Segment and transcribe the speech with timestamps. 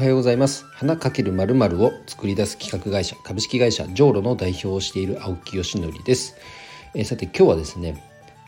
[0.00, 0.64] はようございます。
[0.72, 6.36] 花かけるまるまるを作り出す企画会社株式会社ジョーロの代表をしている青木よしのりです、
[6.94, 8.02] え、さて今日はですね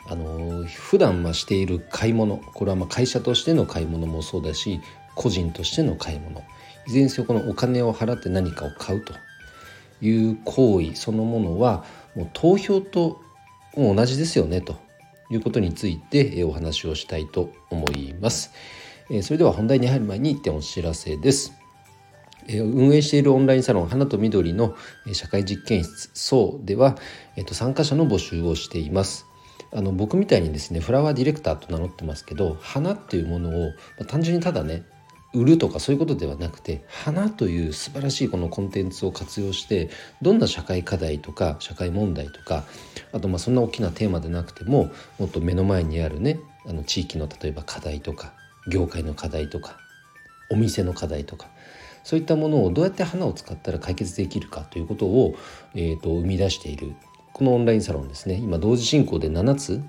[0.09, 4.81] あのー、普段ましている買い物これはま会社としての買い物もそうだし
[5.13, 6.39] 個人としての買い物。
[6.87, 9.13] いずれにせよこのお金を払って何かを買うと
[10.01, 11.85] いう行為そのものは
[12.15, 13.21] もう投票と
[13.77, 14.77] 同じですよねと
[15.29, 18.49] いうことについてお話をしたいと思います。
[19.09, 21.53] えそれでは本題に入る前に1点お知らせです。
[22.49, 24.75] 運営しているオンラインサロン花と緑の
[25.13, 26.97] 社会実験室そうでは、
[27.37, 29.25] えっと、参加者の募集をしています。
[29.71, 33.69] あの僕みたいにですねフラワーディレクターと名乗ってますけど花っていうものを、ま
[34.01, 34.83] あ、単純にただね
[35.33, 39.89] 売るとかそういうことではなくて花という素晴らしいこのコンテンツを活用して
[40.21, 42.65] どんな社会課題とか社会問題とか
[43.13, 48.33] あとまあそんな大きなテーマでなくてももっと目の前にあるねあの地域の例えば課題とか
[48.67, 49.77] 業界の課題とか
[50.49, 51.47] お店の課題とか
[52.03, 55.35] そういったものをどうやって花を使ったら解決できるかということを、
[55.73, 56.93] えーと、生み出している
[57.31, 59.81] このオンラインサロンですね今同時進行で7つ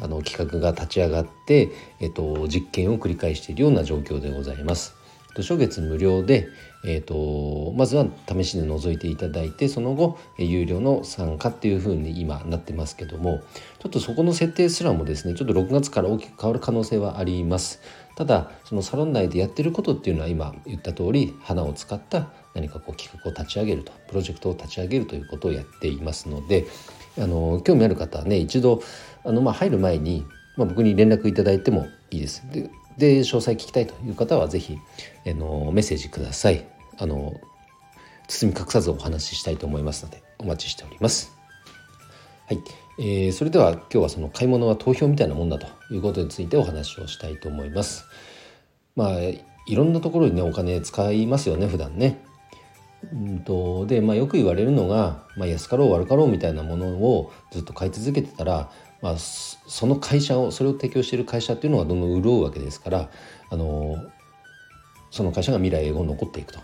[0.00, 4.97] あの企画が立ち上がって、えーと実験を繰り返しているような状況でございます。
[5.42, 6.48] 初月無料で、
[6.84, 13.42] えーと、まずは試しで覗いていただいてその後有料の参加っていう風に今なってますけども
[13.78, 17.80] ちょっとそこの設定すらもですねちょっと6月から大きく変わる可能性はあります
[18.16, 26.66] ただそのサロン内でやってることっていうのは今言った通り花を使った何かこう企画を立ち上げるとプロジェクトを立ち上げるということをやっていますので
[27.16, 28.82] あの興味ある方はね一度
[29.24, 30.24] あの、まあ、入る前に、
[30.56, 32.42] まあ、僕に連絡いただいてもいいです。
[32.50, 34.78] でで詳細聞きたいという方は是非
[35.26, 36.66] あのメッセージください。
[36.98, 37.34] あの
[38.26, 41.32] 包み隠さずお話ししたいと思いますのでお待ちしております。
[42.46, 42.60] はい、
[42.98, 48.04] えー、それでは今日はその買い物は投票みたいなもんだということについてお話をしたいと思います。
[48.96, 52.22] まあいろんなところにねお金使いますよね普段ね。
[53.12, 58.70] うんとで、まあ、よく言われるのが、まあ、安かろう悪かろうみたいなものをずっと買い続けてたら
[59.00, 63.10] まあ、その会社をそれを提供している会社っていうのがどんどん潤うわけですから
[63.50, 63.96] あの
[65.10, 66.60] その会社が未来永劫残っていくと。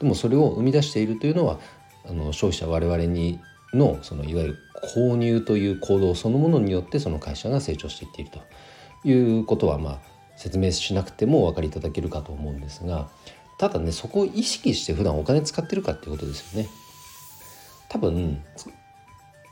[0.00, 1.58] でもそれを生み出しているというのは
[2.04, 3.40] あの消費者我々に
[3.72, 4.58] のそのいわゆる
[4.94, 9.98] 購入という行動そのものによってその会社が成長していっているということはまあ
[10.36, 13.08] 説明しなくてもお分かりいただけるかと思うんですが
[13.58, 16.68] ただねそこを意識して普段お金使ってるかっていうことですよね。
[17.88, 18.42] 多分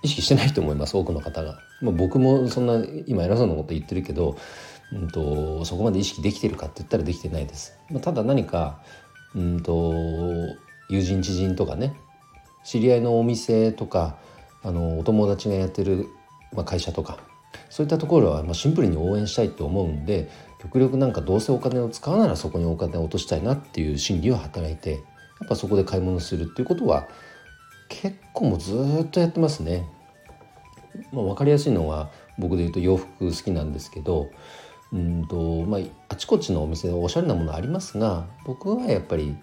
[0.05, 1.59] 意識してないと思います多くの方が。
[1.81, 4.37] まあ、僕もそんな今偉そうなこと言ってるけど、
[4.93, 7.79] うんと、そこまで意識できてるかって言ったらできてないです。
[7.91, 8.83] まあ、ただ何か、
[9.35, 9.95] うんと、
[10.91, 11.97] 友人知人とかね
[12.65, 14.17] 知り合いのお店とか
[14.63, 16.09] あのお友達がやってる、
[16.53, 17.19] まあ、会社とか
[17.71, 24.99] そういったところは、まあ、シンプルに応援したいと思うんで極力なんかどうせお金を使うならそこにお金を落としたいなっていう心理は働いてや
[25.47, 27.09] っぱそこで買い物するっていうことは
[28.03, 28.75] 結構もうず
[29.05, 29.87] っとやってますね。
[31.13, 34.31] まあ、分かりやすいのは僕で言うと洋服好きなんですけど
[34.93, 39.37] うんと、まあ、あちこちのお店でおしゃれなものありますが僕はやっぱり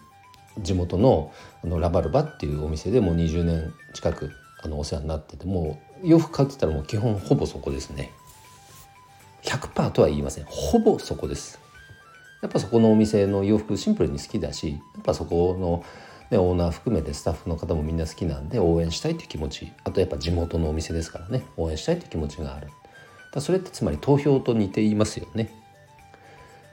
[0.59, 4.31] 地元のあのラバルバっていうお店でもう20年近く
[4.63, 8.11] あのお世話になっててもう洋服買ってたらもう基本ほぼそこですね。
[9.43, 10.45] 100%とは言いません。
[10.47, 11.59] ほぼそこです。
[12.41, 15.83] やっぱそこのお店の洋服シンプルに好きだしやっぱそこの
[16.31, 19.71] でオーナー含めてスタッフの方もみんな好きなんで応援したいという気持ち。
[19.83, 21.43] あとやっぱ地元のお店ですからね。
[21.57, 22.69] 応援したいという気持ちがある。
[23.33, 25.53] だそれってつまり投票と似ていますよね、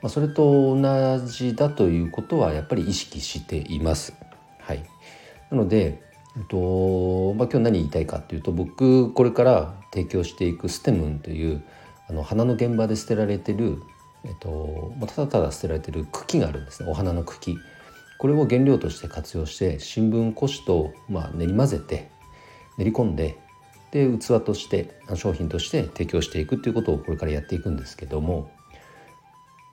[0.03, 4.15] まあ、それと同じだということはやっぱり意識しています。
[4.61, 4.85] はい。
[5.51, 6.03] なので
[6.37, 11.65] えっとまあ、今日何言いたいかっていうと僕これから提供していくステムンという
[12.09, 13.83] あの花の現場で捨てられてる、
[14.25, 16.89] えっとま、ただただ捨てられてる茎があるんですね。
[16.89, 17.59] お花の茎。
[18.19, 22.11] これを原料として活用して新聞古紙とまあ練り混ぜて
[22.77, 23.39] 練り込んで
[23.91, 28.51] で器として商品として提供していくっていうことをこれからやっていくんですけども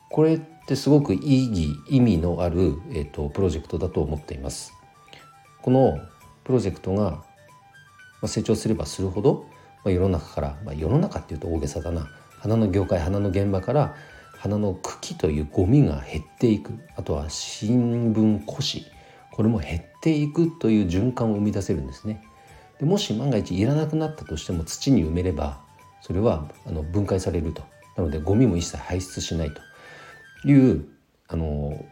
[0.10, 4.74] これってすごく意義意味のある、えーと、プロジェクトだと思っています。
[5.62, 6.00] この
[6.44, 7.24] プロジェクトが
[8.26, 9.46] 成長すればするほど、
[9.84, 12.08] まあ、世の中から、まあ、世の中っていうと大げさだな
[12.40, 13.96] 花の業界花の現場から
[14.46, 18.86] 花の茎というゴミが減っていくあとは新聞古紙
[19.32, 22.24] これも減っていくという循環を生み出せるんですね。
[22.80, 25.62] でもし万が一いらなくなったとしても土に埋めれば
[26.02, 27.64] それはあの分解されると
[27.98, 30.86] なのでゴミも一切排出しないという
[31.28, 31.84] あの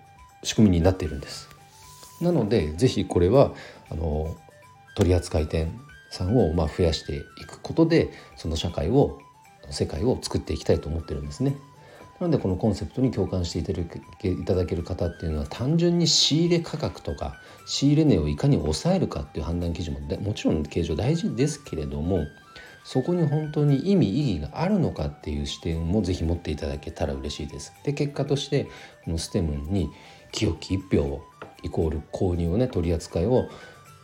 [0.44, 1.50] 仕組みになっているんです。
[2.22, 3.52] なので是非これは
[3.90, 4.38] あの
[4.96, 5.72] 取扱店
[6.12, 9.18] さんをまあ増やしていくことでその社会を
[9.72, 11.56] 世界を作っていきたいと思ってるんですね。
[12.20, 13.64] なのでこのコンセプトに共感してい
[14.46, 22.26] ただける方っていうのは単純に仕入れ価格とか仕入れ値をいかに抑えるかっていう判断基準ももちろん形状大事ですけれども
[22.84, 27.74] そこに本当に意味意義があるのかっていう視点もぜひ持っていただけたら嬉しいです。
[27.84, 28.68] で結果として
[29.06, 29.90] このステムに
[30.32, 31.24] 清き一票を
[31.64, 33.50] イコール購入をね取り扱いを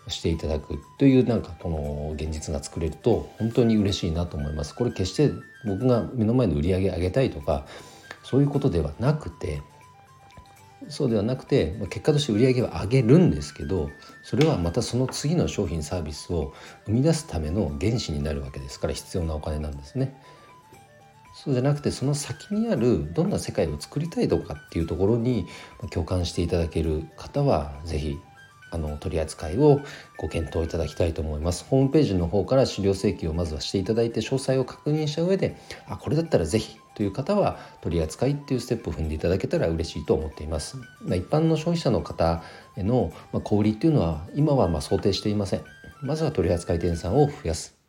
[0.08, 4.74] していただくというなんかこの現実が作れると本当に嬉しいなと思います。
[4.74, 5.32] これ決して
[5.66, 7.66] 僕が目の前の売り上げ上げたいとか
[8.30, 9.64] そういうことではなくて
[10.88, 13.90] そうではなくて結果として売り上げは上げるんですけど
[14.22, 16.54] それはまたその次の商品サービスを
[16.86, 20.22] 生み出すための原資になるわけですから必要なお金なんですね。
[21.34, 25.48] そうじゃなくてその先にあるどんな世界を作りたいとかっていうところに
[25.90, 28.20] 共感していただける方は是非
[28.72, 29.82] あの取り扱いを
[30.18, 35.58] ご検討いただきたいと思いますホームページの方から資料請求をまずはしていただいて詳細を確認した上で
[35.88, 40.76] あこれだったら是非という方は取り扱いっていうステップを踏んでいただけたら嬉しいと思っています。
[41.02, 42.44] まあ、一般の消費者の方
[42.76, 43.14] への
[43.46, 45.62] 小売りっていうのは今はま想定していません。
[46.02, 47.80] まずは取り扱い店さんを増やす。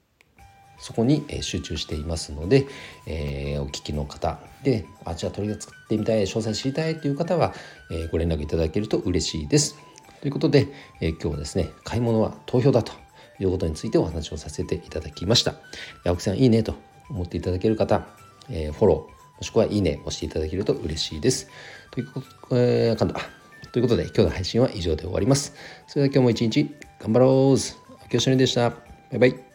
[0.79, 2.69] そこに集中していますので、
[3.07, 7.53] えー、お聞きの方で、あ、じゃあ取り扱ってみたい、詳細知りたいという方は、
[7.91, 9.77] えー、ご連絡いただけると嬉しいです。
[10.21, 10.69] ということで、
[11.01, 12.93] えー、今日はですね、買い物は投票だと
[13.39, 15.55] いうことについてお話をさせていただきました。
[16.05, 16.75] 青木さんいいねと
[17.09, 18.07] 思っていただける方、
[18.49, 21.49] えー、フォロー、もしくはいいね押していただけると嬉しいです。
[21.91, 22.27] ということ、
[22.57, 23.21] えー、かんだ。
[23.73, 25.55] ということで今日の配信は以上で終わります。
[25.87, 27.57] それでは今日も一日頑張ろうお
[28.09, 28.71] きよしのりでした。
[28.71, 28.77] バ
[29.13, 29.50] イバイ。